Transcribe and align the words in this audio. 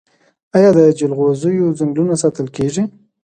آیا 0.57 0.69
د 0.77 0.79
جلغوزیو 0.99 1.75
ځنګلونه 1.79 2.13
ساتل 2.21 2.47
کیږي؟ 2.57 2.83